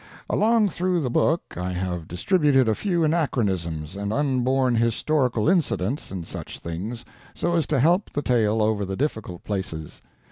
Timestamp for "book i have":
1.11-2.07